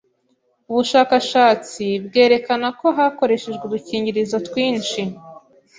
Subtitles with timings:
[0.71, 5.01] ubushakashatsi bwerekana ko hakoreshejwe udukingirizo twinshi